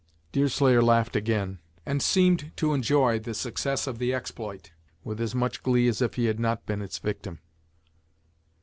Deerslayer 0.31 0.81
laughed 0.81 1.15
again, 1.15 1.59
and 1.85 2.01
seem'd 2.01 2.51
to 2.55 2.73
enjoy 2.73 3.19
the 3.19 3.35
success 3.35 3.85
of 3.85 3.99
the 3.99 4.15
exploit, 4.15 4.71
with 5.03 5.21
as 5.21 5.35
much 5.35 5.61
glee 5.61 5.87
as 5.87 6.01
if 6.01 6.15
he 6.15 6.25
had 6.25 6.39
not 6.39 6.65
been 6.65 6.81
its 6.81 6.97
victim. 6.97 7.37